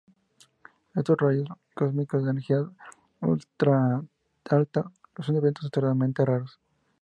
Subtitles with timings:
[0.95, 2.67] Estos rayos cósmicos de energía
[3.19, 6.59] ultra-alta son eventos extremadamente raros.